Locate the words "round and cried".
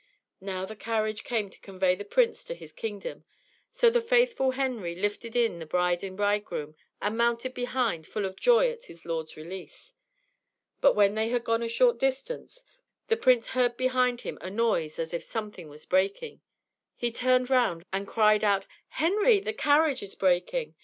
17.51-18.43